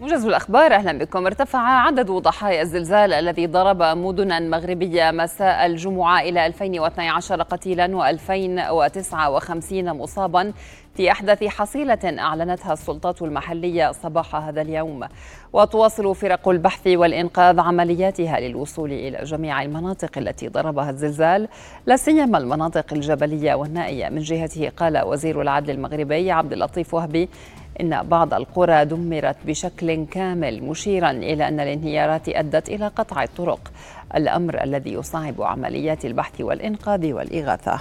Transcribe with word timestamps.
موجز 0.00 0.26
الأخبار 0.26 0.74
أهلا 0.74 0.98
بكم. 0.98 1.26
ارتفع 1.26 1.58
عدد 1.58 2.10
ضحايا 2.10 2.62
الزلزال 2.62 3.12
الذي 3.12 3.46
ضرب 3.46 3.82
مدنا 3.82 4.40
مغربية 4.40 5.10
مساء 5.10 5.66
الجمعة 5.66 6.20
إلى 6.20 6.46
2012 6.46 7.42
قتيلا 7.42 7.86
و2059 7.86 9.72
مصابا 9.72 10.52
في 10.94 11.10
أحدث 11.10 11.44
حصيلة 11.44 11.98
أعلنتها 12.04 12.72
السلطات 12.72 13.22
المحلية 13.22 13.92
صباح 13.92 14.36
هذا 14.36 14.60
اليوم. 14.60 15.04
وتواصل 15.52 16.14
فرق 16.14 16.48
البحث 16.48 16.86
والإنقاذ 16.86 17.60
عملياتها 17.60 18.40
للوصول 18.40 18.92
إلى 18.92 19.24
جميع 19.24 19.62
المناطق 19.62 20.18
التي 20.18 20.48
ضربها 20.48 20.90
الزلزال 20.90 21.48
لا 21.86 21.96
سيما 21.96 22.38
المناطق 22.38 22.92
الجبلية 22.92 23.54
والنائية. 23.54 24.08
من 24.08 24.20
جهته 24.20 24.72
قال 24.76 25.04
وزير 25.04 25.42
العدل 25.42 25.70
المغربي 25.70 26.30
عبد 26.30 26.52
اللطيف 26.52 26.94
وهبي 26.94 27.28
إن 27.80 28.02
بعض 28.02 28.34
القرى 28.34 28.84
دمرت 28.84 29.36
بشكل 29.46 30.04
كامل 30.04 30.62
مشيرا 30.62 31.10
إلى 31.10 31.48
أن 31.48 31.60
الانهيارات 31.60 32.28
أدت 32.28 32.68
إلى 32.68 32.86
قطع 32.88 33.22
الطرق. 33.22 33.72
الأمر 34.14 34.62
الذي 34.62 34.92
يصعب 34.92 35.42
عمليات 35.42 36.04
البحث 36.04 36.40
والإنقاذ 36.40 37.12
والإغاثة. 37.12 37.78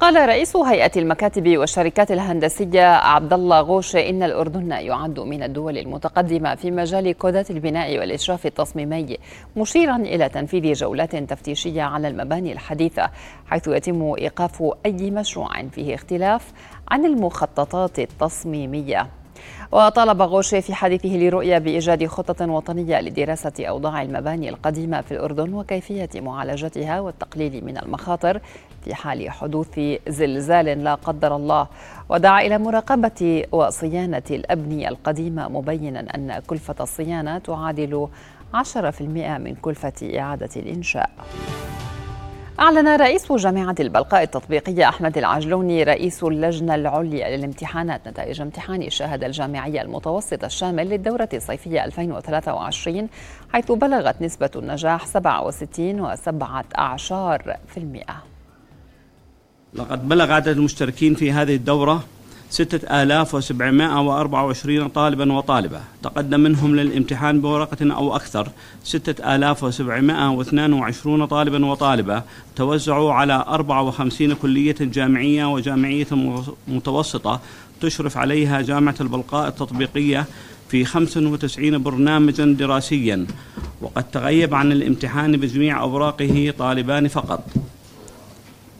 قال 0.00 0.28
رئيس 0.28 0.56
هيئة 0.56 0.90
المكاتب 0.96 1.56
والشركات 1.56 2.10
الهندسية 2.10 2.86
عبد 2.86 3.32
الله 3.32 3.60
غوش 3.60 3.96
إن 3.96 4.22
الأردن 4.22 4.70
يعد 4.70 5.20
من 5.20 5.42
الدول 5.42 5.78
المتقدمة 5.78 6.54
في 6.54 6.70
مجال 6.70 7.12
كودات 7.12 7.50
البناء 7.50 7.98
والإشراف 7.98 8.46
التصميمي 8.46 9.16
مشيرا 9.56 9.96
إلى 9.96 10.28
تنفيذ 10.28 10.72
جولات 10.72 11.16
تفتيشية 11.16 11.82
على 11.82 12.08
المباني 12.08 12.52
الحديثة 12.52 13.10
حيث 13.46 13.68
يتم 13.68 14.14
إيقاف 14.18 14.62
أي 14.86 15.10
مشروع 15.10 15.62
فيه 15.72 15.94
اختلاف 15.94 16.52
عن 16.90 17.04
المخططات 17.04 17.98
التصميمية. 17.98 19.06
وطالب 19.72 20.22
غوشي 20.22 20.62
في 20.62 20.74
حديثه 20.74 21.08
لرؤيا 21.08 21.58
بإيجاد 21.58 22.06
خطة 22.06 22.50
وطنية 22.50 23.00
لدراسة 23.00 23.52
أوضاع 23.60 24.02
المباني 24.02 24.48
القديمة 24.48 25.00
في 25.00 25.12
الأردن 25.12 25.54
وكيفية 25.54 26.08
معالجتها 26.14 27.00
والتقليل 27.00 27.64
من 27.64 27.78
المخاطر 27.78 28.40
في 28.84 28.94
حال 28.94 29.30
حدوث 29.30 29.80
زلزال 30.08 30.84
لا 30.84 30.94
قدر 30.94 31.36
الله. 31.36 31.66
ودعا 32.08 32.40
إلى 32.40 32.58
مراقبة 32.58 33.44
وصيانة 33.52 34.22
الأبنية 34.30 34.88
القديمة 34.88 35.48
مبينا 35.48 36.00
أن 36.14 36.42
كلفة 36.46 36.74
الصيانة 36.80 37.38
تعادل 37.38 38.08
10% 38.54 39.38
من 39.38 39.54
كلفة 39.54 40.18
إعادة 40.18 40.50
الإنشاء. 40.56 41.10
أعلن 42.60 42.88
رئيس 42.88 43.32
جامعة 43.32 43.74
البلقاء 43.80 44.22
التطبيقية 44.22 44.88
أحمد 44.88 45.18
العجلوني 45.18 45.82
رئيس 45.82 46.24
اللجنة 46.24 46.74
العليا 46.74 47.36
للامتحانات 47.36 48.08
نتائج 48.08 48.40
امتحان 48.40 48.82
الشهادة 48.82 49.26
الجامعية 49.26 49.82
المتوسط 49.82 50.44
الشامل 50.44 50.88
للدورة 50.88 51.28
الصيفية 51.34 51.84
2023 51.84 53.08
حيث 53.52 53.72
بلغت 53.72 54.22
نسبة 54.22 54.50
النجاح 54.56 55.06
67 55.06 56.16
و7 56.16 56.44
أعشار 56.78 57.56
في 57.68 57.76
المئة. 57.76 58.22
لقد 59.74 60.08
بلغ 60.08 60.32
عدد 60.32 60.48
المشتركين 60.48 61.14
في 61.14 61.32
هذه 61.32 61.54
الدورة 61.54 62.04
6724 62.50 64.88
طالبا 64.88 65.32
وطالبة. 65.32 65.80
تقدم 66.02 66.40
منهم 66.40 66.76
للامتحان 66.76 67.40
بورقة 67.40 67.94
أو 67.94 68.16
أكثر. 68.16 68.48
6722 68.84 71.26
طالبا 71.26 71.66
وطالبة. 71.66 72.22
توزعوا 72.56 73.12
على 73.12 73.44
54 73.48 74.34
كلية 74.34 74.76
جامعية 74.80 75.52
وجامعية 75.52 76.06
متوسطة 76.68 77.40
تشرف 77.80 78.16
عليها 78.16 78.60
جامعة 78.60 78.94
البلقاء 79.00 79.48
التطبيقية 79.48 80.26
في 80.68 80.84
95 80.84 81.78
برنامجا 81.78 82.44
دراسيا. 82.44 83.26
وقد 83.82 84.10
تغيب 84.10 84.54
عن 84.54 84.72
الامتحان 84.72 85.36
بجميع 85.36 85.80
أوراقه 85.80 86.54
طالبان 86.58 87.08
فقط. 87.08 87.44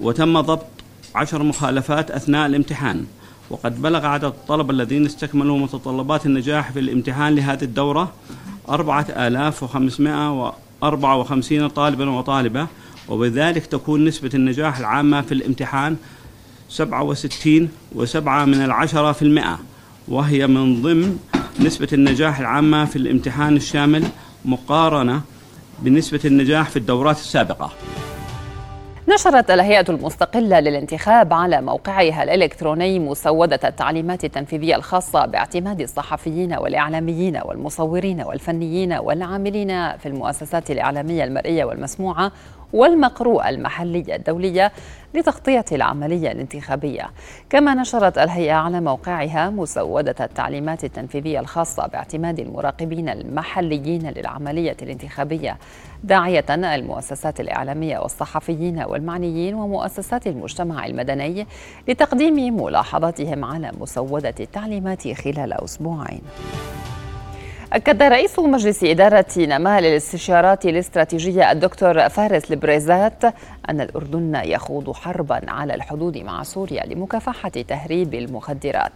وتم 0.00 0.40
ضبط 0.40 0.66
عشر 1.14 1.42
مخالفات 1.42 2.10
أثناء 2.10 2.46
الامتحان. 2.46 3.06
وقد 3.50 3.82
بلغ 3.82 4.06
عدد 4.06 4.24
الطلبة 4.24 4.70
الذين 4.70 5.06
استكملوا 5.06 5.58
متطلبات 5.58 6.26
النجاح 6.26 6.72
في 6.72 6.78
الامتحان 6.78 7.34
لهذه 7.34 7.64
الدورة 7.64 8.12
أربعة 8.68 9.06
آلاف 9.10 9.62
وخمسمائة 9.62 10.52
وأربعة 10.82 11.16
وخمسين 11.16 11.68
طالبا 11.68 12.10
وطالبة 12.10 12.66
وبذلك 13.08 13.66
تكون 13.66 14.04
نسبة 14.04 14.30
النجاح 14.34 14.78
العامة 14.78 15.20
في 15.20 15.32
الامتحان 15.34 15.96
سبعة 16.68 17.02
وستين 17.02 17.68
وسبعة 17.94 18.44
من 18.44 18.64
العشرة 18.64 19.12
في 19.12 19.22
المئة 19.22 19.58
وهي 20.08 20.46
من 20.46 20.82
ضمن 20.82 21.18
نسبة 21.60 21.88
النجاح 21.92 22.38
العامة 22.38 22.84
في 22.84 22.96
الامتحان 22.96 23.56
الشامل 23.56 24.04
مقارنة 24.44 25.22
بنسبة 25.78 26.20
النجاح 26.24 26.70
في 26.70 26.76
الدورات 26.76 27.16
السابقة. 27.18 27.72
نشرت 29.08 29.50
الهيئة 29.50 29.84
المستقلة 29.88 30.60
للانتخاب 30.60 31.32
على 31.32 31.60
موقعها 31.60 32.22
الإلكتروني 32.22 32.98
مسودة 32.98 33.60
التعليمات 33.64 34.24
التنفيذية 34.24 34.76
الخاصة 34.76 35.26
باعتماد 35.26 35.80
الصحفيين 35.80 36.54
والإعلاميين 36.54 37.40
والمصورين 37.44 38.20
والفنيين 38.22 38.92
والعاملين 38.92 39.96
في 39.96 40.06
المؤسسات 40.06 40.70
الإعلامية 40.70 41.24
المرئية 41.24 41.64
والمسموعة 41.64 42.32
والمقروءة 42.72 43.48
المحلية 43.48 44.16
الدولية 44.16 44.72
لتغطية 45.14 45.64
العملية 45.72 46.32
الانتخابية. 46.32 47.10
كما 47.50 47.74
نشرت 47.74 48.18
الهيئة 48.18 48.52
على 48.52 48.80
موقعها 48.80 49.50
مسودة 49.50 50.14
التعليمات 50.20 50.84
التنفيذية 50.84 51.40
الخاصة 51.40 51.86
باعتماد 51.86 52.40
المراقبين 52.40 53.08
المحليين 53.08 54.10
للعملية 54.10 54.76
الانتخابية 54.82 55.58
داعية 56.04 56.44
المؤسسات 56.50 57.40
الإعلامية 57.40 57.98
والصحفيين 57.98 58.82
والمعنيين 58.82 59.54
ومؤسسات 59.54 60.26
المجتمع 60.26 60.86
المدني 60.86 61.46
لتقديم 61.88 62.62
ملاحظاتهم 62.62 63.44
على 63.44 63.70
مسودة 63.80 64.34
التعليمات 64.40 65.12
خلال 65.12 65.52
أسبوعين. 65.52 66.22
أكد 67.74 68.02
رئيس 68.02 68.38
مجلس 68.38 68.84
إدارة 68.84 69.26
نماء 69.38 69.80
للاستشارات 69.80 70.66
الاستراتيجية 70.66 71.52
الدكتور 71.52 72.08
فارس 72.08 72.50
البريزات 72.50 73.24
أن 73.70 73.80
الأردن 73.80 74.40
يخوض 74.44 74.92
حربا 74.92 75.50
على 75.50 75.74
الحدود 75.74 76.18
مع 76.18 76.42
سوريا 76.42 76.86
لمكافحة 76.86 77.48
تهريب 77.48 78.14
المخدرات. 78.14 78.92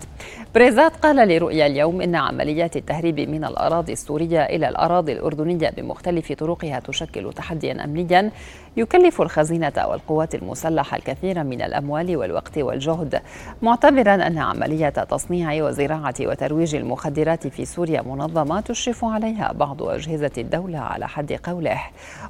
بريزات 0.54 0.96
قال 0.96 1.28
لرؤيا 1.28 1.66
اليوم 1.66 2.00
إن 2.00 2.14
عمليات 2.14 2.76
التهريب 2.76 3.20
من 3.20 3.44
الأراضي 3.44 3.92
السورية 3.92 4.44
إلى 4.44 4.68
الأراضي 4.68 5.12
الأردنية 5.12 5.70
بمختلف 5.76 6.32
طرقها 6.32 6.80
تشكل 6.80 7.32
تحديا 7.32 7.84
أمنيا 7.84 8.30
يكلف 8.76 9.22
الخزينة 9.22 9.72
والقوات 9.88 10.34
المسلحة 10.34 10.96
الكثير 10.96 11.44
من 11.44 11.62
الأموال 11.62 12.16
والوقت 12.16 12.58
والجهد 12.58 13.20
معتبرا 13.62 14.14
أن 14.14 14.38
عملية 14.38 14.88
تصنيع 14.88 15.64
وزراعة 15.64 16.14
وترويج 16.20 16.74
المخدرات 16.74 17.46
في 17.46 17.64
سوريا 17.64 18.02
منظمة 18.02 18.64
تشرف 18.68 19.04
عليها 19.04 19.52
بعض 19.52 19.82
أجهزة 19.82 20.30
الدولة 20.38 20.78
على 20.78 21.08
حد 21.08 21.32
قوله. 21.32 21.80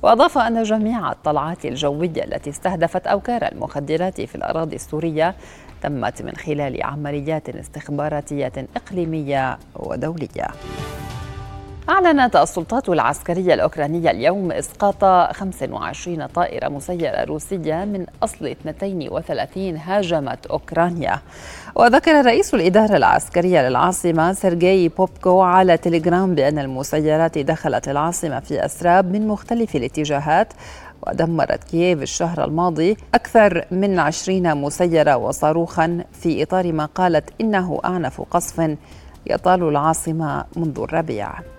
وأضاف 0.02 0.38
أن 0.38 0.62
جميع 0.62 1.12
الطلعات 1.12 1.64
الجوية 1.64 2.24
التي 2.24 2.50
استهدفت 2.50 3.06
أوكار 3.06 3.48
المخدرات 3.52 4.20
في 4.20 4.34
الأراضي 4.34 4.76
السورية 4.76 5.34
تمت 5.82 6.22
من 6.22 6.32
خلال 6.36 6.82
عمليات 6.82 7.48
استخباراتية 7.48 8.52
إقليمية 8.76 9.58
ودولية. 9.76 10.46
أعلنت 11.88 12.36
السلطات 12.36 12.88
العسكرية 12.88 13.54
الأوكرانية 13.54 14.10
اليوم 14.10 14.52
إسقاط 14.52 15.04
25 15.34 16.26
طائرة 16.26 16.68
مسيرة 16.68 17.24
روسية 17.24 17.84
من 17.84 18.06
أصل 18.22 18.46
32 18.46 19.76
هاجمت 19.76 20.46
أوكرانيا. 20.46 21.18
وذكر 21.74 22.26
رئيس 22.26 22.54
الإدارة 22.54 22.96
العسكرية 22.96 23.68
للعاصمة 23.68 24.32
سيرجي 24.32 24.88
بوبكو 24.88 25.40
على 25.40 25.76
تليجرام 25.76 26.34
بأن 26.34 26.58
المسيرات 26.58 27.38
دخلت 27.38 27.88
العاصمة 27.88 28.40
في 28.40 28.64
أسراب 28.64 29.12
من 29.12 29.28
مختلف 29.28 29.76
الاتجاهات. 29.76 30.52
ودمرت 31.06 31.64
كييف 31.64 32.02
الشهر 32.02 32.44
الماضي 32.44 32.96
أكثر 33.14 33.64
من 33.70 33.98
عشرين 33.98 34.56
مسيرة 34.56 35.16
وصاروخا 35.16 36.04
في 36.12 36.42
إطار 36.42 36.72
ما 36.72 36.84
قالت 36.84 37.30
إنه 37.40 37.80
أعنف 37.84 38.20
قصف 38.20 38.76
يطال 39.26 39.62
العاصمة 39.62 40.44
منذ 40.56 40.80
الربيع. 40.80 41.57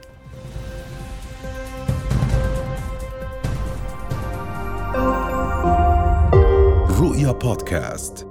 رؤيا 7.20 7.32
بودكاست 7.32 8.29